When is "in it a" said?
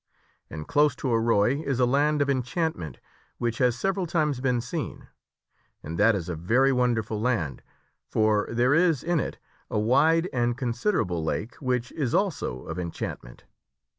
9.03-9.77